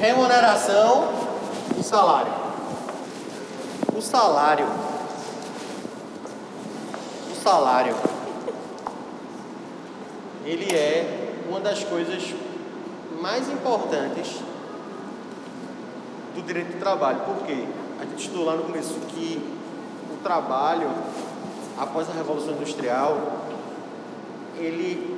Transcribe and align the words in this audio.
Remuneração 0.00 1.12
e 1.78 1.82
salário. 1.82 2.32
O 3.94 4.00
salário. 4.00 4.66
O 7.30 7.34
salário. 7.44 7.94
Ele 10.42 10.74
é 10.74 11.34
uma 11.46 11.60
das 11.60 11.84
coisas 11.84 12.34
mais 13.20 13.46
importantes 13.50 14.40
do 16.34 16.40
direito 16.46 16.72
do 16.72 16.80
trabalho. 16.80 17.20
Por 17.20 17.44
quê? 17.44 17.66
A 18.00 18.06
gente 18.06 18.22
estudou 18.22 18.46
lá 18.46 18.56
no 18.56 18.62
começo 18.62 18.94
que 19.10 19.54
o 20.14 20.16
trabalho, 20.22 20.90
após 21.78 22.08
a 22.08 22.14
Revolução 22.14 22.54
Industrial, 22.54 23.18
ele 24.56 25.14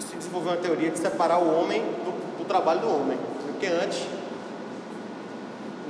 se 0.00 0.16
desenvolveu 0.16 0.52
uma 0.52 0.58
teoria 0.58 0.90
de 0.90 0.98
separar 0.98 1.38
o 1.38 1.60
homem 1.60 1.82
do, 1.82 2.38
do 2.38 2.44
trabalho 2.46 2.80
do 2.80 2.88
homem. 2.88 3.18
Porque 3.58 3.74
antes 3.74 4.06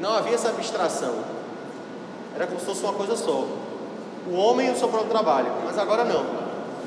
não 0.00 0.14
havia 0.14 0.34
essa 0.34 0.48
abstração. 0.48 1.16
Era 2.34 2.46
como 2.46 2.58
se 2.58 2.64
fosse 2.64 2.82
uma 2.82 2.94
coisa 2.94 3.14
só. 3.14 3.44
O 4.26 4.34
homem 4.36 4.68
e 4.68 4.70
o 4.70 4.76
seu 4.76 4.88
próprio 4.88 5.10
trabalho. 5.10 5.52
Mas 5.66 5.76
agora 5.76 6.02
não. 6.02 6.24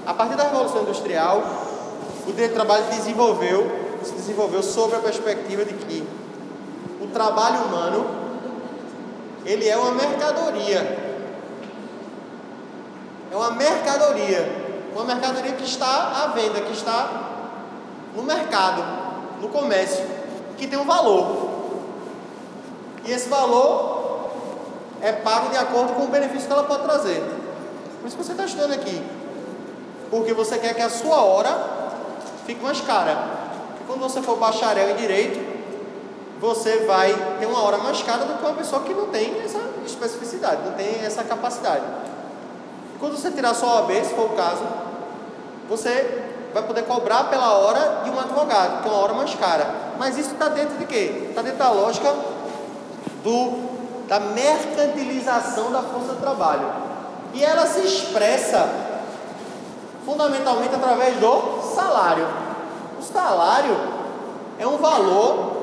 A 0.08 0.14
partir 0.16 0.36
da 0.36 0.46
Revolução 0.46 0.82
Industrial, 0.82 1.44
o 2.26 2.32
direito 2.32 2.54
do 2.54 2.56
trabalho 2.56 2.86
desenvolveu, 2.86 4.00
se 4.04 4.14
desenvolveu 4.14 4.64
sob 4.64 4.96
a 4.96 5.00
perspectiva 5.00 5.64
de 5.64 5.76
que 5.76 6.04
o 7.00 7.06
trabalho 7.10 7.66
humano 7.66 8.04
ele 9.46 9.70
é 9.70 9.78
uma 9.78 9.92
mercadoria. 9.92 10.98
É 13.32 13.36
uma 13.36 13.52
mercadoria. 13.52 14.62
Uma 14.96 15.04
mercadoria 15.04 15.52
que 15.52 15.64
está 15.64 16.24
à 16.24 16.28
venda, 16.30 16.60
que 16.62 16.74
está 16.74 17.30
no 18.16 18.24
mercado, 18.24 18.84
no 19.40 19.48
comércio, 19.50 20.22
que 20.62 20.68
tem 20.68 20.78
um 20.78 20.86
valor. 20.86 21.50
E 23.04 23.12
esse 23.12 23.28
valor 23.28 24.30
é 25.02 25.12
pago 25.12 25.50
de 25.50 25.58
acordo 25.58 25.94
com 25.94 26.04
o 26.04 26.08
benefício 26.08 26.46
que 26.46 26.54
ela 26.54 26.66
pode 26.66 26.84
trazer. 26.84 27.20
Por 28.00 28.08
isso 28.08 28.16
que 28.16 28.24
você 28.24 28.34
está 28.34 28.46
estudando 28.46 28.74
aqui. 28.74 29.02
Porque 30.12 30.36
você 30.36 30.60
quer 30.60 30.76
que 30.76 30.82
a 30.84 30.90
sua 30.90 31.24
hora 31.24 31.50
fique 32.46 32.64
mais 32.64 32.80
cara. 32.80 33.18
Quando 33.88 34.02
você 34.02 34.22
for 34.22 34.38
bacharel 34.38 34.92
em 34.92 34.96
direito, 34.98 35.40
você 36.40 36.86
vai 36.86 37.12
ter 37.40 37.48
uma 37.48 37.64
hora 37.64 37.80
mais 37.80 38.04
cara 38.04 38.26
do 38.26 38.38
que 38.38 38.46
uma 38.46 38.54
pessoa 38.54 38.84
que 38.84 38.94
não 38.94 39.08
tem 39.08 39.42
essa 39.44 39.60
especificidade, 39.84 40.62
não 40.64 40.74
tem 40.74 41.04
essa 41.04 41.24
capacidade. 41.24 41.86
E 42.96 43.00
quando 43.00 43.18
você 43.18 43.32
tirar 43.32 43.56
sua 43.56 43.82
OAB, 43.82 43.94
se 44.06 44.14
for 44.14 44.28
o 44.28 44.36
caso, 44.36 44.62
você 45.72 46.22
vai 46.54 46.64
poder 46.64 46.82
cobrar 46.82 47.30
pela 47.30 47.54
hora 47.54 48.02
de 48.04 48.10
um 48.10 48.20
advogado, 48.20 48.84
que 48.84 48.90
é 48.90 48.92
uma 48.92 49.02
hora 49.02 49.14
mais 49.14 49.34
cara. 49.36 49.66
Mas 49.98 50.18
isso 50.18 50.32
está 50.34 50.50
dentro 50.50 50.78
de 50.78 50.86
quê? 50.86 51.28
Está 51.30 51.42
dentro 51.42 51.60
da 51.60 51.72
lógica 51.72 52.14
do, 53.24 54.06
da 54.06 54.20
mercantilização 54.20 55.72
da 55.72 55.82
força 55.82 56.16
de 56.16 56.20
trabalho. 56.20 56.70
E 57.34 57.42
ela 57.42 57.66
se 57.66 57.80
expressa 57.80 58.68
fundamentalmente 60.06 60.76
através 60.76 61.16
do 61.16 61.62
salário. 61.74 62.28
O 63.00 63.02
salário 63.02 63.78
é 64.60 64.68
um 64.68 64.76
valor 64.76 65.54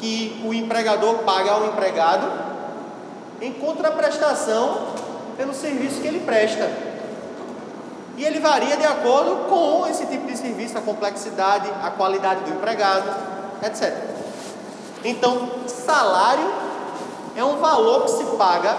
que 0.00 0.42
o 0.44 0.52
empregador 0.52 1.18
paga 1.18 1.52
ao 1.52 1.66
empregado 1.66 2.26
em 3.40 3.52
contraprestação 3.52 4.88
pelo 5.36 5.54
serviço 5.54 6.00
que 6.00 6.08
ele 6.08 6.20
presta. 6.26 6.87
E 8.18 8.24
ele 8.24 8.40
varia 8.40 8.76
de 8.76 8.84
acordo 8.84 9.48
com 9.48 9.86
esse 9.86 10.04
tipo 10.06 10.26
de 10.26 10.36
serviço, 10.36 10.76
a 10.76 10.80
complexidade, 10.80 11.70
a 11.84 11.88
qualidade 11.92 12.40
do 12.42 12.50
empregado, 12.50 13.08
etc. 13.64 13.94
Então, 15.04 15.48
salário 15.68 16.52
é 17.36 17.44
um 17.44 17.58
valor 17.58 18.02
que 18.02 18.10
se 18.10 18.24
paga 18.36 18.76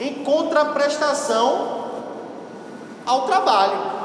em 0.00 0.24
contraprestação 0.24 1.90
ao 3.04 3.26
trabalho. 3.26 3.96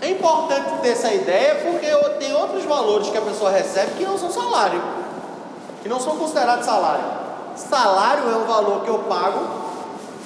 É 0.00 0.10
importante 0.10 0.80
ter 0.82 0.88
essa 0.88 1.14
ideia 1.14 1.54
porque 1.54 1.86
tem 2.18 2.34
outros 2.34 2.64
valores 2.64 3.10
que 3.10 3.16
a 3.16 3.22
pessoa 3.22 3.52
recebe 3.52 3.92
que 3.92 4.04
não 4.04 4.18
são 4.18 4.32
salário, 4.32 4.82
que 5.84 5.88
não 5.88 6.00
são 6.00 6.16
considerados 6.16 6.66
salário. 6.66 7.04
Salário 7.54 8.28
é 8.28 8.36
um 8.36 8.44
valor 8.44 8.82
que 8.82 8.88
eu 8.88 8.98
pago 9.00 9.59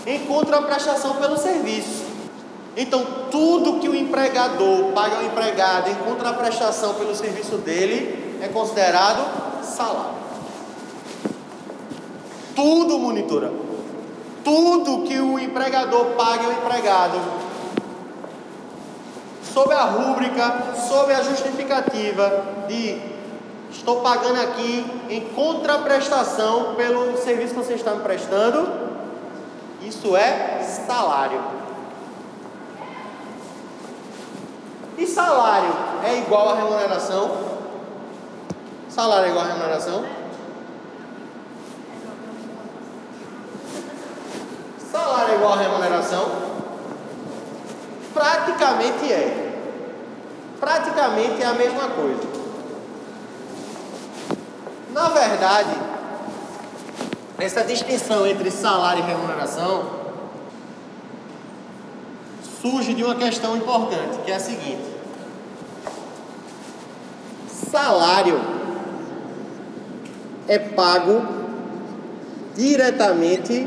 em 0.06 0.26
contraprestação 0.26 1.16
pelo 1.16 1.36
serviço. 1.36 2.04
Então, 2.76 3.04
tudo 3.30 3.78
que 3.78 3.88
o 3.88 3.94
empregador 3.94 4.92
paga 4.92 5.16
ao 5.16 5.24
empregado 5.24 5.90
em 5.90 5.94
contraprestação 5.94 6.94
pelo 6.94 7.14
serviço 7.14 7.56
dele 7.58 8.38
é 8.42 8.48
considerado 8.48 9.62
salário. 9.62 10.24
Tudo 12.54 12.98
monitora. 12.98 13.52
Tudo 14.42 15.06
que 15.06 15.18
o 15.18 15.38
empregador 15.38 16.06
paga 16.16 16.46
ao 16.46 16.52
empregado 16.52 17.18
sob 19.54 19.72
a 19.72 19.84
rúbrica, 19.84 20.74
sob 20.88 21.14
a 21.14 21.22
justificativa 21.22 22.44
de 22.66 23.00
estou 23.70 24.00
pagando 24.00 24.40
aqui 24.40 24.84
em 25.08 25.20
contraprestação 25.30 26.74
pelo 26.74 27.16
serviço 27.16 27.54
que 27.54 27.60
você 27.60 27.74
está 27.74 27.92
me 27.92 28.02
prestando, 28.02 28.68
isso 29.86 30.16
é 30.16 30.62
salário. 30.86 31.40
E 34.96 35.06
salário 35.06 35.72
é 36.04 36.18
igual 36.18 36.50
a 36.50 36.56
remuneração? 36.56 37.54
Salário 38.88 39.26
é 39.26 39.30
igual 39.30 39.44
a 39.44 39.48
remuneração? 39.48 40.04
Salário 44.92 45.32
é 45.32 45.36
igual 45.36 45.52
a 45.52 45.56
remuneração? 45.56 46.28
Praticamente 48.12 49.12
é 49.12 49.44
praticamente 50.64 51.42
é 51.42 51.46
a 51.46 51.52
mesma 51.52 51.88
coisa. 51.90 52.22
Na 54.92 55.08
verdade, 55.08 55.76
essa 57.38 57.64
distinção 57.64 58.26
entre 58.26 58.50
salário 58.50 59.02
e 59.02 59.06
remuneração 59.06 60.04
surge 62.60 62.94
de 62.94 63.02
uma 63.02 63.16
questão 63.16 63.56
importante, 63.56 64.18
que 64.24 64.30
é 64.30 64.36
a 64.36 64.40
seguinte: 64.40 64.84
salário 67.48 68.40
é 70.46 70.58
pago 70.58 71.22
diretamente 72.54 73.66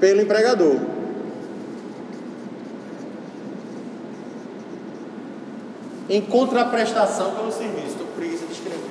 pelo 0.00 0.22
empregador. 0.22 0.96
em 6.08 6.20
contraprestação 6.20 7.32
pelo 7.32 7.52
serviço. 7.52 7.88
Estou 7.88 8.06
preguiça 8.08 8.46
de 8.46 8.52
escrever. 8.52 8.90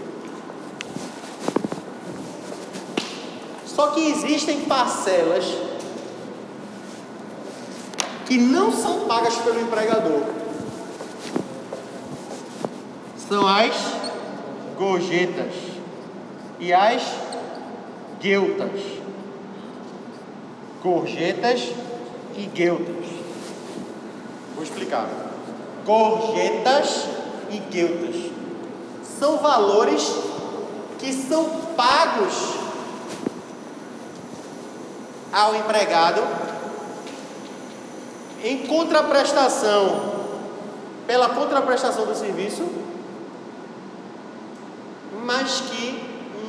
Só 3.75 3.87
que 3.87 4.09
existem 4.09 4.61
parcelas 4.61 5.43
que 8.25 8.37
não 8.37 8.71
são 8.71 9.01
pagas 9.01 9.35
pelo 9.35 9.59
empregador. 9.59 10.21
São 13.27 13.45
as 13.45 13.75
gorjetas 14.77 15.53
e 16.57 16.71
as 16.71 17.03
gueltas. 18.21 18.81
Gorjetas 20.81 21.73
e 22.37 22.45
gueltas. 22.45 23.05
Vou 24.55 24.63
explicar 24.63 25.09
gorjetas 25.85 27.07
e 27.51 27.57
gueltas. 27.57 28.31
São 29.19 29.37
valores 29.37 30.01
que 30.97 31.11
são 31.11 31.49
pagos 31.75 32.64
ao 35.35 35.53
empregado 35.53 36.23
em 38.41 38.65
contraprestação 38.67 40.13
pela 41.05 41.27
contraprestação 41.27 42.05
do 42.05 42.15
serviço, 42.15 42.65
mas 45.25 45.59
que 45.59 46.01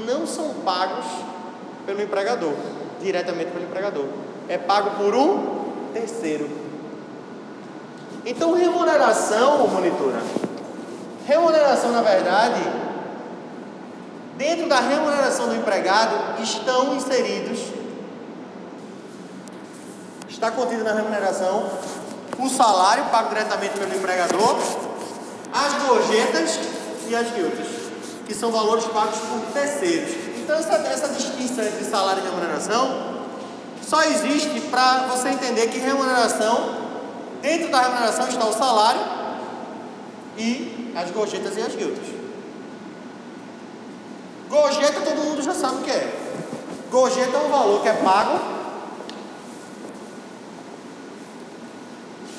não 0.06 0.25
são 0.25 0.55
pagos 0.65 1.05
pelo 1.85 2.00
empregador, 2.00 2.55
diretamente 3.03 3.50
pelo 3.50 3.65
empregador. 3.65 4.06
É 4.49 4.56
pago 4.56 4.91
por 4.91 5.17
um 5.17 5.91
terceiro. 5.93 6.49
Então, 8.25 8.55
remuneração, 8.55 9.67
monitora. 9.67 10.23
Remuneração, 11.27 11.91
na 11.91 12.03
verdade, 12.03 12.62
dentro 14.37 14.69
da 14.69 14.79
remuneração 14.79 15.49
do 15.49 15.56
empregado 15.56 16.41
estão 16.41 16.94
inseridos, 16.94 17.59
está 20.37 20.50
contido 20.50 20.85
na 20.85 20.93
remuneração, 20.93 21.65
os 22.38 22.53
salário 22.53 23.06
pago 23.06 23.31
diretamente 23.31 23.79
pelo 23.79 23.97
empregador, 23.97 24.56
as 25.50 25.83
gorjetas 25.83 26.61
e 27.09 27.17
as 27.17 27.31
guildas, 27.31 27.67
que 28.27 28.35
são 28.35 28.53
valores 28.53 28.85
pagos 28.85 29.19
por 29.19 29.41
terceiros. 29.55 30.11
Então, 30.37 30.56
essa, 30.56 30.75
essa 30.75 31.09
distinção 31.09 31.65
entre 31.65 31.85
salário 31.87 32.23
e 32.23 32.27
remuneração 32.27 33.17
só 33.83 34.03
existe 34.03 34.61
para 34.71 35.06
você 35.06 35.31
entender 35.31 35.69
que 35.69 35.79
remuneração, 35.79 36.77
dentro 37.41 37.71
da 37.71 37.81
remuneração 37.81 38.29
está 38.29 38.44
o 38.44 38.53
salário 38.53 39.00
e 40.37 40.93
as 40.94 41.11
gorjetas 41.12 41.56
e 41.56 41.62
as 41.62 41.75
guildas. 41.75 42.06
Gorjeta 44.50 45.00
todo 45.00 45.17
mundo 45.17 45.43
já 45.43 45.55
sabe 45.55 45.77
o 45.77 45.81
que 45.81 45.91
é. 45.91 46.15
Gorjeta 46.91 47.38
é 47.38 47.41
um 47.41 47.49
valor 47.49 47.81
que 47.81 47.88
é 47.88 47.94
pago. 47.94 48.56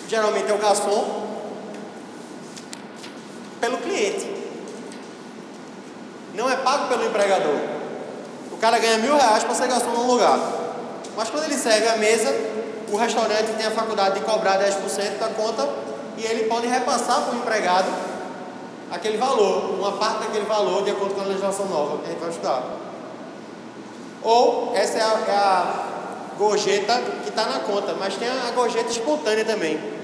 Geralmente 0.07 0.49
é 0.49 0.53
o 0.53 0.57
garçom 0.57 1.27
pelo 3.59 3.77
cliente. 3.77 4.35
Não 6.33 6.49
é 6.49 6.55
pago 6.55 6.87
pelo 6.87 7.05
empregador. 7.05 7.59
O 8.51 8.57
cara 8.57 8.79
ganha 8.79 8.99
mil 8.99 9.15
reais 9.15 9.43
para 9.43 9.53
ser 9.53 9.67
garçom 9.67 9.89
num 9.89 10.07
lugar. 10.07 10.39
Mas 11.15 11.29
quando 11.29 11.45
ele 11.45 11.57
serve 11.57 11.87
a 11.87 11.97
mesa, 11.97 12.33
o 12.91 12.95
restaurante 12.95 13.53
tem 13.57 13.65
a 13.65 13.71
faculdade 13.71 14.19
de 14.19 14.25
cobrar 14.25 14.59
10% 14.59 15.17
da 15.19 15.27
conta 15.29 15.67
e 16.17 16.23
ele 16.23 16.45
pode 16.45 16.67
repassar 16.67 17.23
para 17.23 17.35
o 17.35 17.37
empregado 17.37 17.87
aquele 18.89 19.17
valor, 19.17 19.77
uma 19.77 19.93
parte 19.93 20.19
daquele 20.25 20.45
valor 20.45 20.83
de 20.83 20.91
acordo 20.91 21.15
com 21.15 21.21
a 21.21 21.25
legislação 21.25 21.65
nova 21.65 21.97
que 21.97 22.05
a 22.05 22.09
gente 22.09 22.19
vai 22.19 22.29
estudar. 22.29 22.63
Ou 24.23 24.71
essa 24.75 24.97
é 24.97 25.01
a, 25.01 25.23
é 25.27 25.35
a 25.35 25.83
gorjeta 26.37 27.01
que 27.23 27.29
está 27.29 27.45
na 27.45 27.59
conta, 27.59 27.93
mas 27.99 28.15
tem 28.15 28.27
a 28.27 28.51
gorjeta 28.51 28.89
espontânea 28.91 29.43
também. 29.43 29.96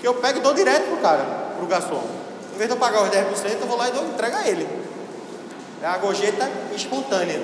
Que 0.00 0.06
eu 0.06 0.14
pego 0.14 0.38
e 0.38 0.42
dou 0.42 0.54
direto 0.54 0.88
pro 0.88 0.96
cara, 0.98 1.24
pro 1.56 1.66
garçom. 1.66 2.02
Em 2.54 2.58
vez 2.58 2.68
de 2.68 2.76
eu 2.76 2.80
pagar 2.80 3.02
os 3.02 3.10
10%, 3.10 3.60
eu 3.60 3.66
vou 3.66 3.76
lá 3.76 3.88
e 3.88 3.92
dou, 3.92 4.04
entrego 4.06 4.36
a 4.36 4.48
ele. 4.48 4.68
É 5.82 5.86
a 5.86 5.98
gorjeta 5.98 6.50
espontânea. 6.74 7.40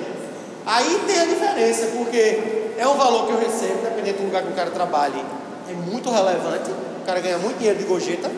Aí 0.65 1.01
tem 1.05 1.19
a 1.19 1.25
diferença, 1.25 1.87
porque 1.95 2.73
é 2.77 2.87
um 2.87 2.95
valor 2.95 3.27
que 3.27 3.33
eu 3.33 3.39
recebo, 3.39 3.81
dependendo 3.83 4.17
do 4.19 4.25
lugar 4.25 4.43
que 4.43 4.49
o 4.49 4.55
cara 4.55 4.71
trabalhe, 4.71 5.23
é 5.69 5.73
muito 5.73 6.09
relevante. 6.09 6.69
O 6.71 7.05
cara 7.05 7.19
ganha 7.19 7.37
muito 7.37 7.57
dinheiro 7.57 7.77
de 7.77 7.85
gorjeta 7.85 8.29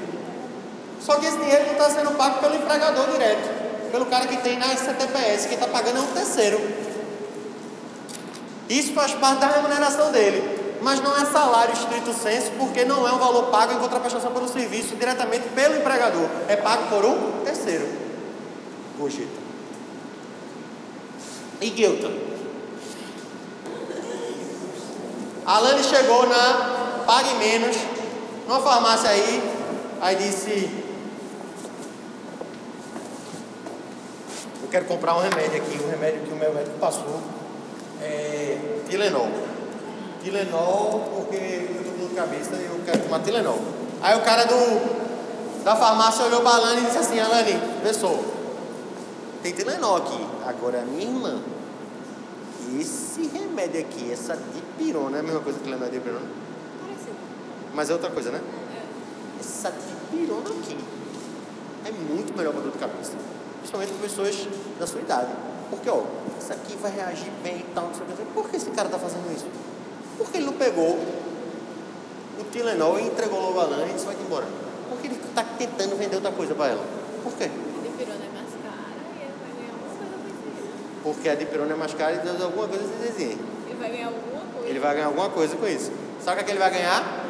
só 1.07 1.15
que 1.15 1.25
esse 1.25 1.37
dinheiro 1.37 1.65
não 1.67 1.71
está 1.71 1.89
sendo 1.89 2.17
pago 2.17 2.39
pelo 2.39 2.55
empregador 2.55 3.09
direto, 3.11 3.89
pelo 3.91 4.05
cara 4.07 4.27
que 4.27 4.37
tem 4.37 4.57
na 4.57 4.75
CTPS, 4.75 5.47
que 5.47 5.53
está 5.53 5.67
pagando 5.67 5.99
é 5.99 6.01
um 6.01 6.07
terceiro. 6.07 6.59
Isso 8.69 8.93
faz 8.93 9.13
parte 9.13 9.39
da 9.39 9.47
remuneração 9.47 10.11
dele, 10.11 10.56
mas 10.87 11.01
não 11.01 11.17
é 11.17 11.25
salário 11.25 11.73
estrito 11.73 12.13
senso, 12.13 12.49
porque 12.57 12.85
não 12.85 13.05
é 13.05 13.11
um 13.11 13.17
valor 13.17 13.47
pago 13.47 13.73
em 13.73 13.77
contraprestação 13.77 14.31
pelo 14.31 14.47
serviço 14.47 14.95
diretamente 14.95 15.49
pelo 15.49 15.75
empregador, 15.75 16.29
é 16.47 16.55
pago 16.55 16.87
por 16.87 17.03
um 17.03 17.43
terceiro. 17.43 17.85
Gorjeta. 18.97 19.27
E 21.59 21.69
Guilta? 21.71 22.09
Alane 25.45 25.83
chegou 25.83 26.25
na 26.25 27.03
Pague 27.05 27.33
Menos, 27.33 27.75
numa 28.47 28.61
farmácia 28.61 29.09
aí, 29.09 29.43
aí 29.99 30.15
disse: 30.15 30.71
eu 34.63 34.69
quero 34.71 34.85
comprar 34.85 35.17
um 35.17 35.19
remédio 35.19 35.57
aqui, 35.57 35.83
um 35.83 35.89
remédio 35.89 36.21
que 36.21 36.31
o 36.31 36.37
meu 36.37 36.53
médico 36.53 36.79
passou, 36.79 37.21
é 38.01 38.57
Tilenol. 38.89 39.56
Tilenol, 40.27 41.09
porque 41.15 41.37
eu 41.37 41.81
estou 41.81 41.93
com 41.93 41.99
dor 41.99 42.09
de 42.09 42.15
cabeça 42.15 42.55
e 42.55 42.65
eu 42.65 42.81
quero 42.85 42.99
tomar 43.03 43.21
Tilenol. 43.21 43.59
Aí 44.01 44.17
o 44.17 44.21
cara 44.21 44.43
do, 44.43 45.63
da 45.63 45.73
farmácia 45.75 46.25
olhou 46.25 46.41
para 46.41 46.51
a 46.51 46.55
Alane 46.57 46.81
e 46.81 46.85
disse 46.85 46.97
assim, 46.97 47.17
Alane, 47.17 47.53
pessoal, 47.81 48.19
tem 49.41 49.53
Tilenol 49.53 49.95
aqui. 49.95 50.27
Agora, 50.45 50.81
minha 50.81 51.03
irmã, 51.03 51.39
esse 52.77 53.25
remédio 53.27 53.79
aqui, 53.79 54.11
essa 54.11 54.37
dipirona, 54.53 55.17
é 55.17 55.19
a 55.21 55.23
mesma 55.23 55.39
coisa 55.39 55.59
que 55.59 55.63
Tilenol 55.63 55.87
é 55.87 55.91
dipirona? 55.91 56.25
Parecido. 56.81 57.15
Mas 57.73 57.89
é 57.89 57.93
outra 57.93 58.09
coisa, 58.09 58.29
né? 58.29 58.41
É. 58.75 59.39
Essa 59.39 59.71
dipirona 59.71 60.49
aqui 60.49 60.77
é 61.85 61.91
muito 61.91 62.37
melhor 62.37 62.51
para 62.51 62.63
dor 62.63 62.71
de 62.73 62.77
cabeça 62.77 63.13
principalmente 63.59 63.91
para 63.91 64.01
pessoas 64.01 64.47
da 64.79 64.87
sua 64.87 65.01
idade. 65.01 65.31
Porque, 65.69 65.89
ó, 65.89 66.03
isso 66.39 66.53
aqui 66.53 66.77
vai 66.77 66.91
reagir 66.91 67.29
bem 67.43 67.57
e 67.57 67.65
tal, 67.75 67.87
não 67.87 67.93
sei 67.93 68.03
o 68.03 68.07
que. 68.07 68.33
Por 68.33 68.49
que 68.49 68.55
esse 68.55 68.69
cara 68.69 68.87
está 68.87 68.97
fazendo 68.97 69.29
isso? 69.35 69.45
Porque 70.17 70.37
ele 70.37 70.45
não 70.45 70.53
pegou 70.53 70.97
o 72.39 72.43
Tilenol 72.51 72.99
e 72.99 73.07
entregou 73.07 73.39
logo 73.39 73.59
a 73.59 73.63
lã 73.63 73.85
e 73.87 73.93
disse, 73.93 74.05
vai 74.05 74.15
embora. 74.15 74.45
Porque 74.89 75.07
ele 75.07 75.15
está 75.15 75.43
tentando 75.43 75.95
vender 75.95 76.15
outra 76.15 76.31
coisa 76.31 76.55
para 76.55 76.71
ela. 76.71 76.83
Por 77.23 77.33
quê? 77.33 77.45
A 77.45 77.83
dipirona 77.83 78.25
é 78.25 78.33
mais 78.33 78.53
cara 78.63 78.87
e 79.15 79.21
ele 79.21 79.33
vai 79.39 79.51
ganhar 79.55 79.73
alguma 79.73 79.95
coisa 79.95 80.33
com 80.33 80.59
isso. 80.59 81.03
Porque 81.03 81.29
a 81.29 81.35
dipirona 81.35 81.73
é 81.73 81.77
mais 81.77 81.93
cara 81.93 82.13
e 82.13 82.19
deu 82.19 82.45
alguma 82.45 82.67
coisa. 82.67 82.83
Ele 82.83 83.77
vai 83.79 83.89
ganhar 83.89 84.07
alguma 84.07 84.41
coisa. 84.53 84.69
Ele 84.69 84.79
vai 84.79 84.93
ganhar 84.93 85.07
alguma 85.07 85.29
coisa 85.29 85.55
com 85.55 85.67
isso. 85.67 85.91
Sabe 86.23 86.33
o 86.33 86.35
que, 86.37 86.41
é 86.41 86.43
que 86.45 86.51
ele 86.51 86.59
vai 86.59 86.71
ganhar? 86.71 87.25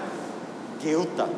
Guilta. 0.81 1.29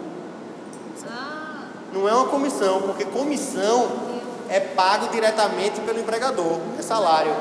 Ah. 1.09 1.67
Não 1.93 2.07
é 2.07 2.13
uma 2.13 2.27
comissão, 2.27 2.81
porque 2.83 3.05
comissão 3.05 4.09
é 4.49 4.59
pago 4.59 5.07
diretamente 5.07 5.79
pelo 5.81 5.99
empregador, 5.99 6.59
é 6.77 6.81
salário. 6.81 7.35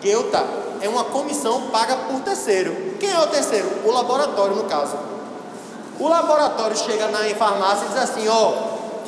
Guelta 0.00 0.59
é 0.80 0.88
uma 0.88 1.04
comissão 1.04 1.68
paga 1.70 1.96
por 1.96 2.20
terceiro. 2.20 2.96
Quem 2.98 3.10
é 3.10 3.18
o 3.18 3.26
terceiro? 3.26 3.68
O 3.84 3.90
laboratório, 3.90 4.56
no 4.56 4.64
caso. 4.64 4.96
O 5.98 6.08
laboratório 6.08 6.76
chega 6.76 7.08
na 7.08 7.18
farmácia 7.34 7.84
e 7.84 7.88
diz 7.88 7.96
assim: 7.98 8.28
Ó, 8.28 8.54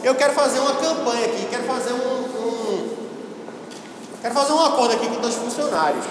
eu 0.05 0.15
quero 0.15 0.33
fazer 0.35 0.59
uma 0.59 0.75
campanha 0.75 1.27
aqui, 1.27 1.47
quero 1.49 1.65
fazer 1.65 1.93
um, 1.93 1.97
um 1.97 2.97
quero 4.21 4.35
fazer 4.35 4.53
um 4.53 4.61
acordo 4.61 4.95
aqui 4.95 5.09
com 5.09 5.27
os 5.27 5.35
funcionários. 5.35 6.05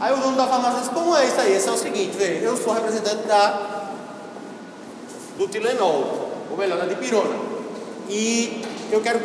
Aí 0.00 0.12
o 0.12 0.16
dono 0.16 0.36
da 0.36 0.46
farmácia 0.46 0.80
diz: 0.80 0.88
Como 0.88 1.14
é 1.16 1.26
isso 1.26 1.40
aí? 1.40 1.52
Esse 1.54 1.68
é 1.68 1.72
o 1.72 1.76
seguinte, 1.76 2.16
vê, 2.16 2.40
eu 2.42 2.56
sou 2.56 2.72
representante 2.72 3.26
da 3.26 3.74
do 5.36 5.48
Tilenol, 5.48 6.30
ou 6.50 6.56
melhor, 6.56 6.78
da 6.78 6.86
Dipirona. 6.86 7.36
E 8.08 8.62
eu 8.90 9.00
quero 9.00 9.20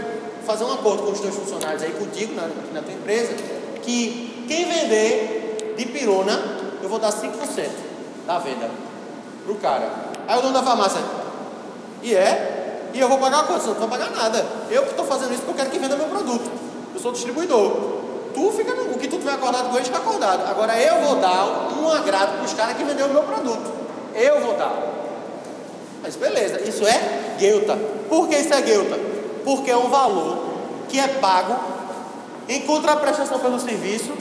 fazer 0.45 0.63
um 0.63 0.73
acordo 0.73 1.03
com 1.03 1.11
os 1.11 1.19
teus 1.19 1.35
funcionários 1.35 1.83
aí, 1.83 1.91
contigo, 1.91 2.33
na, 2.33 2.49
na 2.73 2.81
tua 2.81 2.93
empresa, 2.93 3.33
que 3.83 4.28
quem 4.49 4.65
vender 4.65 5.75
de 5.77 5.85
pirona, 5.85 6.41
eu 6.81 6.89
vou 6.89 6.99
dar 6.99 7.11
5% 7.11 7.31
da 8.25 8.39
venda 8.39 8.69
pro 9.45 9.55
cara. 9.55 9.89
Aí 10.27 10.37
o 10.37 10.41
dono 10.41 10.53
da 10.53 10.63
farmácia, 10.63 11.01
e 12.01 12.15
é? 12.15 12.89
E 12.93 12.99
eu 12.99 13.07
vou 13.07 13.19
pagar 13.19 13.45
quanto? 13.45 13.61
Você 13.61 13.69
não 13.69 13.87
vai 13.87 13.99
pagar 13.99 14.11
nada. 14.11 14.45
Eu 14.69 14.83
que 14.83 14.89
estou 14.89 15.05
fazendo 15.05 15.31
isso 15.33 15.43
porque 15.43 15.51
eu 15.51 15.55
quero 15.65 15.69
que 15.69 15.79
venda 15.79 15.95
meu 15.95 16.07
produto. 16.07 16.51
Eu 16.93 16.99
sou 16.99 17.11
distribuidor. 17.11 17.99
Tu 18.33 18.51
fica, 18.51 18.73
o 18.73 18.97
que 18.97 19.07
tu 19.07 19.17
tiver 19.17 19.33
acordado 19.33 19.69
com 19.69 19.75
ele, 19.75 19.85
fica 19.85 19.97
acordado. 19.97 20.49
Agora 20.49 20.77
eu 20.79 21.01
vou 21.01 21.15
dar 21.17 21.71
um 21.79 21.87
agrado 21.89 22.37
para 22.37 22.45
os 22.45 22.53
caras 22.53 22.75
que 22.75 22.83
venderam 22.83 23.09
o 23.09 23.13
meu 23.13 23.23
produto. 23.23 23.71
Eu 24.15 24.41
vou 24.41 24.55
dar. 24.55 24.73
Mas 26.01 26.15
beleza, 26.15 26.61
isso 26.61 26.85
é 26.85 27.35
guelta. 27.37 27.77
Por 28.09 28.27
que 28.27 28.35
isso 28.35 28.53
é 28.53 28.61
guelta? 28.61 29.09
porque 29.43 29.71
é 29.71 29.77
um 29.77 29.89
valor 29.89 30.37
que 30.87 30.99
é 30.99 31.07
pago 31.07 31.55
em 32.47 32.61
contraprestação 32.61 33.39
pelo 33.39 33.59
serviço, 33.59 34.11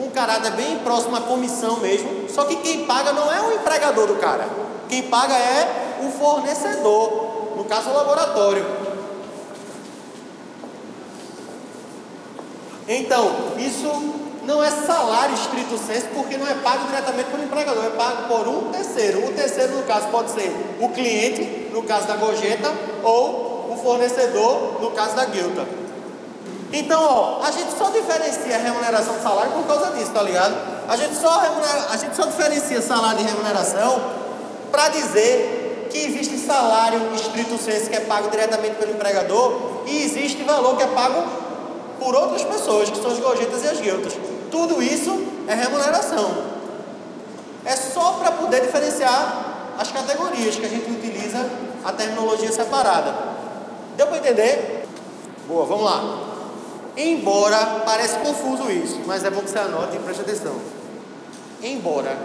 com 0.00 0.10
caráter 0.10 0.52
bem 0.52 0.78
próximo 0.78 1.16
à 1.16 1.20
comissão 1.20 1.78
mesmo, 1.78 2.28
só 2.28 2.44
que 2.44 2.56
quem 2.56 2.86
paga 2.86 3.12
não 3.12 3.30
é 3.32 3.40
o 3.42 3.52
empregador 3.52 4.06
do 4.06 4.16
cara, 4.16 4.48
quem 4.88 5.02
paga 5.02 5.34
é 5.34 6.00
o 6.06 6.10
fornecedor, 6.10 7.54
no 7.56 7.64
caso 7.64 7.90
o 7.90 7.94
laboratório. 7.94 8.64
Então, 12.88 13.30
isso 13.58 13.88
não 14.44 14.64
é 14.64 14.70
salário 14.70 15.34
estrito 15.34 15.78
senso, 15.78 16.06
porque 16.14 16.36
não 16.36 16.46
é 16.46 16.54
pago 16.54 16.86
diretamente 16.86 17.30
pelo 17.30 17.44
empregador, 17.44 17.84
é 17.84 17.90
pago 17.90 18.26
por 18.26 18.48
um 18.48 18.72
terceiro. 18.72 19.26
O 19.26 19.32
terceiro, 19.32 19.76
no 19.76 19.82
caso, 19.84 20.08
pode 20.08 20.30
ser 20.30 20.52
o 20.80 20.88
cliente, 20.88 21.68
no 21.72 21.84
caso 21.84 22.08
da 22.08 22.16
gorjeta, 22.16 22.72
ou 23.04 23.50
fornecedor, 23.82 24.80
no 24.80 24.90
caso 24.90 25.16
da 25.16 25.24
guilda. 25.24 25.79
Então, 26.72 27.02
ó, 27.02 27.42
a 27.44 27.50
gente 27.50 27.76
só 27.76 27.90
diferencia 27.90 28.56
remuneração 28.58 29.16
de 29.16 29.22
salário 29.22 29.52
por 29.52 29.66
causa 29.66 29.90
disso, 29.96 30.12
tá 30.12 30.22
ligado? 30.22 30.54
A 30.88 30.96
gente 30.96 31.16
só, 31.16 31.42
a 31.90 31.96
gente 31.96 32.14
só 32.14 32.26
diferencia 32.26 32.80
salário 32.80 33.20
e 33.20 33.24
remuneração 33.24 34.00
para 34.70 34.88
dizer 34.88 35.88
que 35.90 35.98
existe 35.98 36.38
salário 36.38 37.12
estrito 37.14 37.58
senso 37.58 37.90
que 37.90 37.96
é 37.96 38.00
pago 38.00 38.30
diretamente 38.30 38.76
pelo 38.76 38.92
empregador 38.92 39.82
e 39.86 40.04
existe 40.04 40.42
valor 40.44 40.76
que 40.76 40.84
é 40.84 40.86
pago 40.86 41.24
por 41.98 42.14
outras 42.14 42.44
pessoas, 42.44 42.88
que 42.88 43.02
são 43.02 43.10
as 43.10 43.18
gorjetas 43.18 43.64
e 43.64 43.68
as 43.68 43.80
guildas. 43.80 44.12
Tudo 44.50 44.80
isso 44.80 45.26
é 45.48 45.54
remuneração. 45.54 46.44
É 47.64 47.74
só 47.76 48.12
para 48.12 48.32
poder 48.32 48.62
diferenciar 48.62 49.74
as 49.78 49.90
categorias 49.90 50.56
que 50.56 50.64
a 50.64 50.68
gente 50.68 50.90
utiliza 50.90 51.44
a 51.84 51.92
terminologia 51.92 52.52
separada. 52.52 53.12
Deu 53.96 54.06
para 54.06 54.18
entender? 54.18 54.86
Boa, 55.46 55.66
vamos 55.66 55.84
lá. 55.84 56.29
Embora, 57.02 57.80
parece 57.86 58.18
confuso 58.18 58.70
isso, 58.70 59.00
mas 59.06 59.24
é 59.24 59.30
bom 59.30 59.40
que 59.40 59.48
você 59.48 59.58
anote 59.58 59.96
e 59.96 60.00
preste 60.00 60.20
atenção. 60.20 60.54
Embora 61.62 62.16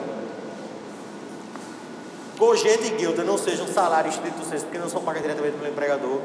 gorjeta 2.37 2.85
e 2.85 2.89
guilda 2.91 3.23
não 3.23 3.37
sejam 3.37 3.65
salários 3.67 4.15
senso, 4.17 4.63
porque 4.63 4.77
não 4.77 4.89
são 4.89 5.01
pagas 5.01 5.21
diretamente 5.21 5.55
pelo 5.55 5.71
empregador, 5.71 6.19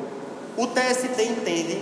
o 0.57 0.67
TST 0.67 1.23
entende 1.23 1.81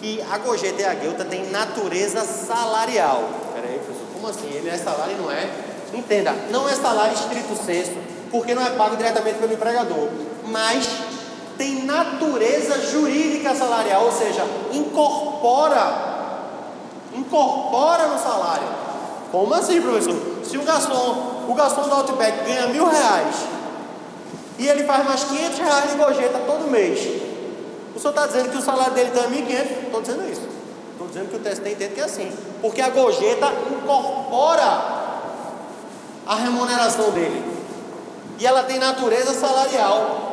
que 0.00 0.22
a 0.30 0.38
gorjeta 0.38 0.82
e 0.82 0.84
a 0.84 0.94
guilda 0.94 1.24
têm 1.24 1.50
natureza 1.50 2.20
salarial. 2.24 3.28
Peraí, 3.52 3.78
professor, 3.78 4.06
como 4.14 4.28
assim? 4.28 4.48
Ele 4.52 4.68
é 4.68 4.78
salário 4.78 5.14
e 5.14 5.20
não 5.20 5.30
é? 5.30 5.50
Entenda, 5.92 6.32
não 6.50 6.68
é 6.68 6.74
salário 6.76 7.14
estrito 7.14 7.56
senso, 7.64 7.92
porque 8.30 8.54
não 8.54 8.64
é 8.64 8.70
pago 8.70 8.96
diretamente 8.96 9.38
pelo 9.38 9.52
empregador, 9.52 10.08
mas 10.44 10.86
tem 11.56 11.84
natureza 11.84 12.80
jurídica 12.90 13.54
salarial, 13.54 14.04
ou 14.04 14.12
seja, 14.12 14.44
incorpora, 14.72 16.06
incorpora 17.14 18.08
no 18.08 18.18
salário. 18.18 18.68
Como 19.30 19.52
assim, 19.54 19.80
professor? 19.80 20.16
Se 20.44 20.56
o 20.56 20.62
garçom, 20.62 21.44
o 21.48 21.54
garçom 21.54 21.82
do 21.82 21.94
Outback 21.94 22.44
ganha 22.44 22.68
mil 22.68 22.86
reais 22.86 23.36
e 24.58 24.66
ele 24.68 24.84
faz 24.84 25.04
mais 25.04 25.24
500 25.24 25.58
reais 25.58 25.90
de 25.90 25.96
gorjeta 25.96 26.38
todo 26.46 26.70
mês, 26.70 27.00
o 27.94 27.98
senhor 27.98 28.10
está 28.10 28.26
dizendo 28.26 28.50
que 28.50 28.58
o 28.58 28.62
salário 28.62 28.92
dele 28.92 29.08
está 29.08 29.22
1.500? 29.22 29.84
Estou 29.86 30.00
dizendo 30.02 30.30
isso. 30.30 30.48
Estou 30.92 31.08
dizendo 31.08 31.30
que 31.30 31.36
o 31.36 31.38
TST 31.38 31.68
entende 31.68 31.94
que 31.94 32.00
é 32.00 32.04
assim. 32.04 32.32
Porque 32.60 32.80
a 32.82 32.90
gorjeta 32.90 33.52
incorpora 33.70 34.96
a 36.26 36.34
remuneração 36.34 37.10
dele. 37.10 37.42
E 38.38 38.46
ela 38.46 38.64
tem 38.64 38.78
natureza 38.78 39.32
salarial. 39.32 40.25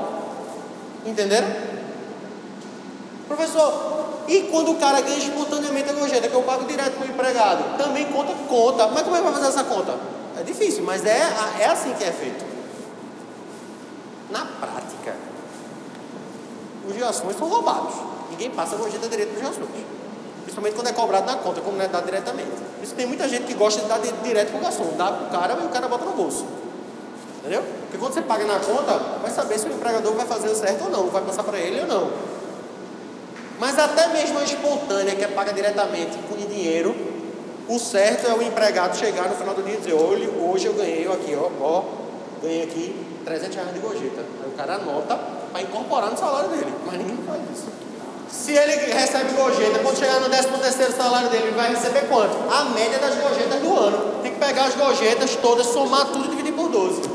Entenderam? 1.05 1.47
Professor, 3.27 4.23
e 4.27 4.43
quando 4.43 4.71
o 4.71 4.75
cara 4.75 5.01
ganha 5.01 5.17
espontaneamente 5.17 5.89
a 5.89 5.93
gorjeta, 5.93 6.27
que 6.27 6.33
eu 6.33 6.43
pago 6.43 6.65
direto 6.65 6.93
para 6.93 7.07
o 7.07 7.09
empregado? 7.09 7.77
Também 7.77 8.05
conta? 8.05 8.33
Conta. 8.47 8.87
Mas 8.87 9.03
como 9.03 9.15
é 9.15 9.19
que 9.19 9.25
vai 9.25 9.33
fazer 9.33 9.47
essa 9.47 9.63
conta? 9.63 9.95
É 10.39 10.43
difícil, 10.43 10.83
mas 10.83 11.05
é, 11.05 11.19
é 11.59 11.65
assim 11.65 11.93
que 11.93 12.03
é 12.03 12.11
feito. 12.11 12.45
Na 14.29 14.45
prática, 14.45 15.15
os 16.87 16.95
garçons 16.95 17.35
são 17.37 17.47
roubados. 17.47 17.93
Ninguém 18.31 18.49
passa 18.49 18.75
a 18.75 18.77
gorjeta 18.77 19.07
direito 19.07 19.29
para 19.29 19.37
os 19.37 19.43
garçons. 19.43 19.69
Principalmente 20.43 20.75
quando 20.75 20.87
é 20.87 20.93
cobrado 20.93 21.25
na 21.25 21.37
conta, 21.37 21.61
como 21.61 21.77
não 21.77 21.85
é 21.85 21.87
dado 21.87 22.05
diretamente. 22.05 22.51
Isso 22.81 22.95
tem 22.95 23.05
muita 23.05 23.27
gente 23.27 23.45
que 23.45 23.53
gosta 23.53 23.81
de 23.81 23.87
dar 23.87 23.99
direto 23.99 24.49
para 24.51 24.59
o 24.59 24.61
garçom. 24.61 24.93
Dá 24.97 25.11
para 25.11 25.25
o 25.25 25.29
cara 25.29 25.59
e 25.61 25.65
o 25.65 25.69
cara 25.69 25.87
bota 25.87 26.05
no 26.05 26.11
bolso. 26.13 26.45
Entendeu? 27.39 27.63
Porque 27.93 27.99
quando 27.99 28.13
você 28.15 28.21
paga 28.23 28.43
na 28.45 28.57
conta, 28.57 28.97
vai 29.21 29.29
saber 29.29 29.59
se 29.59 29.67
o 29.67 29.71
empregador 29.71 30.13
vai 30.13 30.25
fazer 30.25 30.49
o 30.49 30.55
certo 30.55 30.85
ou 30.85 30.89
não, 30.89 31.09
vai 31.09 31.21
passar 31.21 31.43
para 31.43 31.59
ele 31.59 31.81
ou 31.81 31.85
não. 31.85 32.11
Mas 33.59 33.77
até 33.77 34.07
mesmo 34.07 34.39
a 34.39 34.43
espontânea, 34.43 35.15
que 35.15 35.23
é 35.23 35.27
paga 35.27 35.53
diretamente 35.53 36.17
com 36.27 36.35
dinheiro, 36.35 36.95
o 37.69 37.77
certo 37.77 38.27
é 38.27 38.33
o 38.33 38.41
empregado 38.41 38.97
chegar 38.97 39.29
no 39.29 39.35
final 39.35 39.53
do 39.53 39.61
dia 39.61 39.75
e 39.75 39.77
dizer, 39.77 39.93
olha, 39.93 40.27
hoje 40.27 40.65
eu 40.65 40.73
ganhei 40.73 41.07
aqui, 41.07 41.35
ó, 41.35 41.51
ó, 41.63 41.83
ganhei 42.41 42.63
aqui 42.63 42.95
300 43.23 43.55
reais 43.55 43.73
de 43.75 43.79
gorjeta. 43.79 44.21
Aí 44.43 44.49
o 44.49 44.57
cara 44.57 44.73
anota 44.73 45.15
para 45.51 45.61
incorporar 45.61 46.09
no 46.09 46.17
salário 46.17 46.49
dele, 46.49 46.73
mas 46.87 46.97
ninguém 46.97 47.17
faz 47.27 47.41
isso. 47.53 47.67
Se 48.27 48.53
ele 48.53 48.91
recebe 48.91 49.33
gorjeta, 49.33 49.77
quando 49.77 49.99
chegar 49.99 50.19
no 50.19 50.29
13 50.29 50.47
terceiro 50.47 50.93
salário 50.93 51.29
dele, 51.29 51.43
ele 51.43 51.55
vai 51.55 51.69
receber 51.69 52.07
quanto? 52.07 52.35
A 52.51 52.65
média 52.71 52.97
das 52.97 53.13
gorjetas 53.13 53.61
do 53.61 53.77
ano. 53.77 54.23
Tem 54.23 54.33
que 54.33 54.39
pegar 54.39 54.63
as 54.63 54.73
gorjetas 54.73 55.35
todas, 55.35 55.67
somar 55.67 56.07
tudo 56.07 56.25
e 56.25 56.29
dividir 56.29 56.53
por 56.53 56.69
12. 56.69 57.12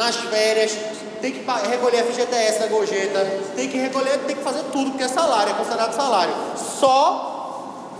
Nas 0.00 0.16
férias, 0.16 0.78
tem 1.20 1.30
que 1.30 1.44
recolher 1.68 2.00
a 2.00 2.04
FGTS 2.04 2.58
da 2.58 2.68
gorjeta, 2.68 3.18
tem 3.54 3.68
que 3.68 3.76
recolher, 3.76 4.16
tem 4.20 4.34
que 4.34 4.42
fazer 4.42 4.62
tudo, 4.72 4.92
porque 4.92 5.04
é 5.04 5.08
salário, 5.08 5.52
é 5.52 5.54
considerado 5.54 5.92
salário. 5.92 6.32
Só 6.56 7.90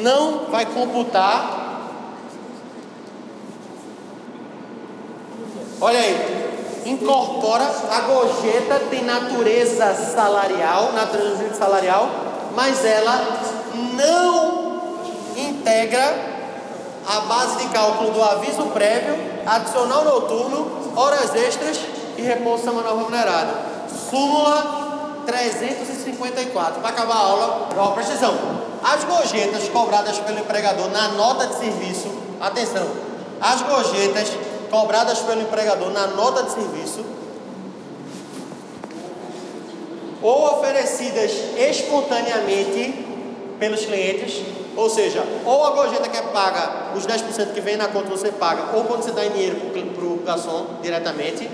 não 0.00 0.46
vai 0.50 0.64
computar. 0.64 1.90
Olha 5.78 6.00
aí, 6.00 6.82
incorpora 6.86 7.70
a 7.90 8.00
gorjeta 8.00 8.80
tem 8.88 9.04
natureza 9.04 9.94
salarial, 9.94 10.94
natureza 10.94 11.52
salarial, 11.52 12.08
mas 12.54 12.82
ela 12.82 13.42
não 13.94 14.80
integra 15.36 16.34
a 17.06 17.20
base 17.20 17.58
de 17.58 17.68
cálculo 17.68 18.12
do 18.12 18.22
aviso 18.22 18.62
prévio, 18.72 19.35
adicional 19.46 20.04
noturno, 20.04 20.92
horas 20.96 21.34
extras 21.34 21.80
e 22.16 22.22
repouso 22.22 22.64
semanal 22.64 22.98
remunerado. 22.98 23.52
Súmula 24.10 25.22
354. 25.26 26.80
Para 26.80 26.90
acabar 26.90 27.14
a 27.14 27.18
aula, 27.18 27.68
ó, 27.76 27.92
atenção. 27.92 28.34
As 28.82 29.04
gorjetas 29.04 29.68
cobradas 29.68 30.18
pelo 30.18 30.38
empregador 30.38 30.90
na 30.90 31.08
nota 31.08 31.46
de 31.46 31.54
serviço, 31.56 32.08
atenção, 32.40 32.86
as 33.40 33.62
gorjetas 33.62 34.30
cobradas 34.70 35.18
pelo 35.20 35.42
empregador 35.42 35.90
na 35.90 36.06
nota 36.08 36.44
de 36.44 36.52
serviço 36.52 37.04
ou 40.22 40.58
oferecidas 40.58 41.30
espontaneamente 41.56 43.06
pelos 43.58 43.84
clientes, 43.84 44.42
ou 44.76 44.90
seja, 44.90 45.24
ou 45.44 45.64
a 45.64 45.70
gorjeta 45.70 46.08
que 46.08 46.16
é 46.16 46.22
paga, 46.22 46.94
os 46.94 47.06
10% 47.06 47.54
que 47.54 47.60
vem 47.60 47.76
na 47.76 47.88
conta 47.88 48.10
você 48.10 48.30
paga, 48.30 48.76
ou 48.76 48.84
quando 48.84 49.02
você 49.02 49.10
dá 49.10 49.22
dinheiro 49.22 49.56
para 49.94 50.04
o 50.04 50.18
garçom 50.18 50.66
diretamente, 50.82 51.50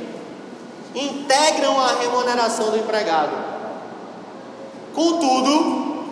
integram 0.94 1.80
a 1.80 1.94
remuneração 2.00 2.70
do 2.70 2.78
empregado. 2.78 3.32
Contudo, 4.94 6.04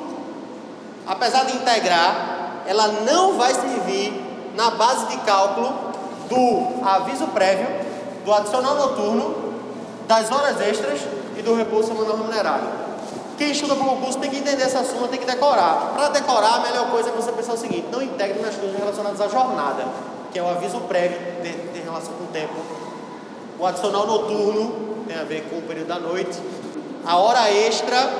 apesar 1.07 1.45
de 1.45 1.57
integrar, 1.57 2.63
ela 2.67 2.89
não 3.05 3.37
vai 3.37 3.53
servir 3.55 4.25
na 4.55 4.71
base 4.71 5.07
de 5.07 5.17
cálculo 5.19 5.73
do 6.29 6.87
aviso 6.87 7.27
prévio, 7.29 7.67
do 8.25 8.33
adicional 8.33 8.77
noturno, 8.77 9.51
das 10.07 10.31
horas 10.31 10.61
extras 10.61 11.01
e 11.37 11.43
do 11.43 11.55
repouso 11.55 11.89
semanal 11.89 12.17
remunerado. 12.17 12.80
Quem 13.41 13.53
estuda 13.53 13.75
para 13.75 13.87
o 13.87 13.89
concurso 13.89 14.19
tem 14.19 14.29
que 14.29 14.37
entender 14.37 14.65
essa 14.65 14.85
súmula, 14.85 15.09
tem 15.09 15.19
que 15.19 15.25
decorar. 15.25 15.93
Para 15.95 16.11
decorar, 16.11 16.57
a 16.57 16.61
melhor 16.61 16.91
coisa 16.91 17.09
é 17.09 17.13
você 17.13 17.33
pensar 17.33 17.55
o 17.55 17.57
seguinte: 17.57 17.87
não 17.91 18.03
integre 18.03 18.39
nas 18.39 18.55
coisas 18.55 18.79
relacionadas 18.79 19.19
à 19.19 19.29
jornada, 19.29 19.83
que 20.31 20.39
é 20.39 20.43
o 20.43 20.47
aviso 20.47 20.79
prévio, 20.81 21.17
tem 21.43 21.83
relação 21.83 22.13
com 22.13 22.25
o 22.25 22.27
tempo. 22.27 22.53
O 23.59 23.65
adicional 23.65 24.07
noturno 24.07 25.05
tem 25.09 25.19
a 25.19 25.25
ver 25.25 25.49
com 25.49 25.57
o 25.57 25.63
período 25.63 25.89
da 25.89 25.99
noite. 25.99 26.39
A 27.07 27.17
hora 27.17 27.51
extra 27.51 28.11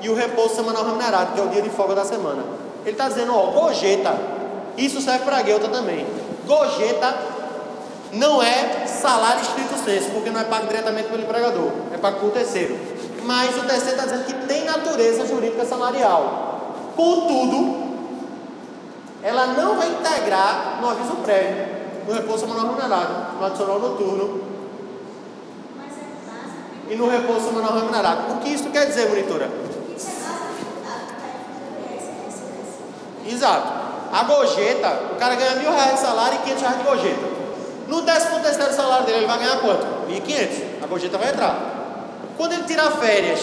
e 0.00 0.08
o 0.08 0.14
repouso 0.14 0.54
semanal 0.54 0.84
remunerado, 0.84 1.32
que 1.32 1.40
é 1.40 1.42
o 1.42 1.48
dia 1.48 1.62
de 1.62 1.70
folga 1.70 1.96
da 1.96 2.04
semana. 2.04 2.44
Ele 2.84 2.92
está 2.92 3.08
dizendo, 3.08 3.34
ó, 3.34 3.46
gorjeta. 3.50 4.16
Isso 4.78 5.00
serve 5.00 5.24
para 5.24 5.38
a 5.38 5.42
Guelta 5.42 5.66
também. 5.66 6.06
Gorjeta 6.46 7.16
não 8.12 8.40
é 8.40 8.86
salário 8.86 9.42
estrito 9.42 9.76
senso, 9.84 10.10
porque 10.10 10.30
não 10.30 10.40
é 10.40 10.44
pago 10.44 10.68
diretamente 10.68 11.08
pelo 11.08 11.22
empregador, 11.24 11.72
é 11.92 11.98
pago 11.98 12.20
por 12.20 12.30
terceiro. 12.30 12.78
Mas 13.26 13.56
o 13.56 13.60
terceiro 13.60 13.90
está 13.90 14.04
dizendo 14.04 14.24
que 14.24 14.46
tem 14.46 14.64
natureza 14.64 15.26
jurídica 15.26 15.64
salarial. 15.64 16.92
Contudo, 16.94 17.86
ela 19.22 19.48
não 19.48 19.76
vai 19.76 19.88
integrar 19.88 20.78
no 20.80 20.88
aviso 20.88 21.16
prévio, 21.16 21.66
no 22.06 22.14
repouso 22.14 22.46
semanal 22.46 22.66
remunerado, 22.66 23.38
no 23.38 23.44
adicional 23.44 23.80
noturno 23.80 24.40
e 26.88 26.94
no 26.94 27.08
repouso 27.08 27.48
semanal 27.48 27.74
remunerado. 27.74 28.34
O 28.34 28.36
que 28.38 28.50
isso 28.50 28.70
quer 28.70 28.86
dizer, 28.86 29.08
monitora? 29.08 29.50
Exato. 33.26 33.86
A 34.12 34.22
gorjeta, 34.22 35.00
o 35.12 35.16
cara 35.16 35.34
ganha 35.34 35.56
mil 35.56 35.72
reais 35.72 35.94
de 35.94 36.00
salário 36.00 36.38
e 36.38 36.42
500 36.44 36.62
reais 36.62 36.78
de 36.78 36.84
gorjeta. 36.84 37.26
No 37.88 38.02
décimo 38.02 38.38
terceiro 38.38 38.72
salário 38.72 39.04
dele, 39.04 39.18
ele 39.18 39.26
vai 39.26 39.38
ganhar 39.38 39.58
quanto? 39.58 39.84
1.500. 40.08 40.84
A 40.84 40.86
gorjeta 40.86 41.18
vai 41.18 41.30
entrar. 41.30 41.75
Quando 42.36 42.52
ele 42.52 42.64
tirar 42.64 42.90
férias, 42.92 43.40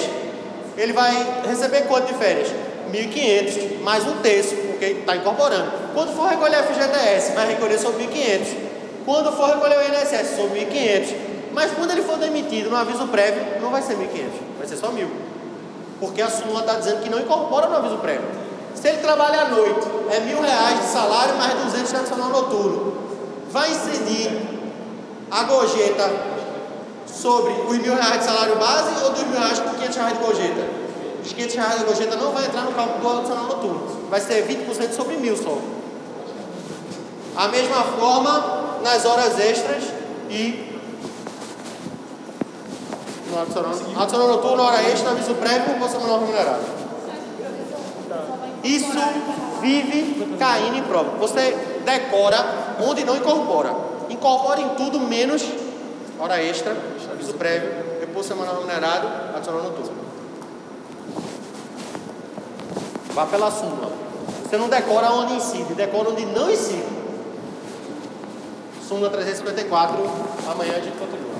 ele 0.77 0.93
vai 0.93 1.41
receber 1.47 1.81
quanto 1.87 2.07
de 2.07 2.13
férias? 2.13 2.49
1.500, 2.91 3.81
mais 3.81 4.05
um 4.05 4.17
terço, 4.17 4.55
porque 4.55 4.85
está 4.85 5.15
incorporando. 5.15 5.71
Quando 5.93 6.15
for 6.15 6.27
recolher 6.27 6.57
a 6.57 6.63
FGTS, 6.63 7.33
vai 7.33 7.47
recolher 7.47 7.79
sobre 7.79 8.03
1.500. 8.03 8.55
Quando 9.05 9.31
for 9.31 9.49
recolher 9.49 9.77
o 9.77 9.81
INSS, 9.81 10.35
sobre 10.35 10.59
1.500. 10.65 11.15
Mas 11.53 11.71
quando 11.71 11.91
ele 11.91 12.01
for 12.03 12.17
demitido 12.17 12.69
no 12.69 12.75
aviso 12.75 13.07
prévio, 13.07 13.61
não 13.61 13.69
vai 13.69 13.81
ser 13.81 13.95
1.500, 13.95 13.99
vai 14.57 14.67
ser 14.67 14.77
só 14.77 14.87
1.000. 14.87 15.07
Porque 15.99 16.21
a 16.21 16.29
súmula 16.29 16.61
está 16.61 16.73
dizendo 16.75 17.01
que 17.01 17.09
não 17.09 17.19
incorpora 17.19 17.67
no 17.67 17.77
aviso 17.77 17.97
prévio. 17.97 18.27
Se 18.75 18.87
ele 18.87 18.97
trabalha 18.97 19.41
à 19.41 19.47
noite, 19.49 19.87
é 20.11 20.19
mil 20.19 20.41
reais 20.41 20.79
de 20.79 20.85
salário 20.87 21.35
mais 21.35 21.53
200 21.53 21.89
de 21.89 21.95
adicional 21.95 22.29
noturno. 22.29 22.93
Vai 23.49 23.71
incidir 23.71 24.31
a 25.29 25.43
gorjeta 25.43 26.32
sobre 27.07 27.53
os 27.53 27.77
mil 27.77 27.95
reais 27.95 28.19
de 28.19 28.25
salário 28.25 28.55
base 28.57 29.03
ou 29.03 29.11
dos 29.11 29.23
mil 29.23 29.39
reais 29.39 29.59
com 29.59 29.69
500 29.69 29.95
reais 29.95 30.13
de 30.13 30.23
gorjeta? 30.23 30.69
Os 31.23 31.33
500 31.33 31.55
reais 31.55 31.79
de 31.79 31.85
gorjeta 31.85 32.15
não 32.15 32.31
vai 32.31 32.45
entrar 32.45 32.61
no 32.63 32.73
cálculo 32.73 32.99
do 32.99 33.19
adicional 33.19 33.45
noturno. 33.45 34.09
Vai 34.09 34.19
ser 34.19 34.45
20% 34.45 34.91
sobre 34.93 35.17
mil 35.17 35.37
só. 35.37 35.57
A 37.35 37.47
mesma 37.47 37.83
forma 37.83 38.79
nas 38.83 39.05
horas 39.05 39.39
extras 39.39 39.83
e 40.29 40.79
no 43.31 43.41
adicional, 43.41 43.71
adicional 43.97 44.27
noturno, 44.27 44.63
hora 44.63 44.83
extra, 44.83 45.11
aviso 45.11 45.33
prévio, 45.35 45.79
você 45.79 45.97
não 45.97 46.19
remunerado. 46.19 46.63
Isso 48.63 48.91
vive 49.61 50.35
caindo 50.37 50.77
em 50.77 50.83
prova. 50.83 51.17
Você 51.17 51.57
decora 51.85 52.75
onde 52.85 53.03
não 53.03 53.15
incorpora. 53.15 53.75
Incorpora 54.09 54.61
em 54.61 54.69
tudo 54.69 54.99
menos 54.99 55.43
hora 56.19 56.41
extra, 56.41 56.75
aviso 57.23 57.33
prévio, 57.35 57.71
repouso 58.01 58.27
semanal 58.27 58.55
remunerado, 58.55 59.07
adicional 59.35 59.63
noturno. 59.63 60.03
Vá 63.13 63.25
pela 63.25 63.49
súmula. 63.49 63.91
Você 64.43 64.57
não 64.57 64.67
decora 64.67 65.11
onde 65.11 65.33
incide, 65.33 65.73
decora 65.73 66.09
onde 66.09 66.25
não 66.25 66.51
incide. 66.51 66.83
Súmula 68.87 69.09
354, 69.09 70.03
amanhã 70.51 70.73
a 70.75 70.81
gente 70.81 70.97
continua. 70.97 71.32